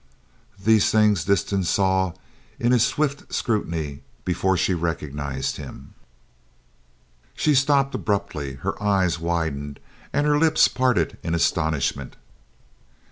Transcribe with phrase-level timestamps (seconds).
[0.57, 2.13] These things Disston saw
[2.59, 5.93] in his swift scrutiny before she recognized him.
[7.35, 9.79] She stopped abruptly, her eyes widened
[10.11, 12.15] and her lips parted in astonishment.